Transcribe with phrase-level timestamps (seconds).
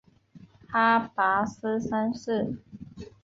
[0.71, 2.57] 阿拔斯三世。